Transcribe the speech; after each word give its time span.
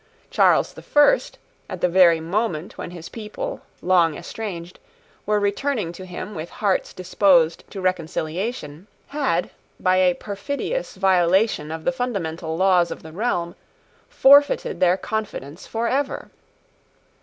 Charles 0.31 0.73
the 0.73 0.81
First, 0.81 1.37
at 1.69 1.79
the 1.81 1.87
very 1.87 2.19
moment 2.19 2.75
when 2.75 2.89
his 2.89 3.07
people, 3.07 3.61
long 3.83 4.17
estranged, 4.17 4.79
were 5.27 5.39
returning 5.39 5.91
to 5.91 6.07
him 6.07 6.33
with 6.33 6.49
hearts 6.49 6.91
disposed 6.91 7.63
to 7.69 7.81
reconciliation, 7.81 8.87
had, 9.09 9.51
by 9.79 9.97
a 9.97 10.15
perfidious 10.15 10.95
violation 10.95 11.71
of 11.71 11.83
the 11.83 11.91
fundamental 11.91 12.57
laws 12.57 12.89
of 12.89 13.03
the 13.03 13.11
realm, 13.13 13.53
forfeited 14.09 14.79
their 14.79 14.97
confidence 14.97 15.67
for 15.67 15.87
ever. 15.87 16.31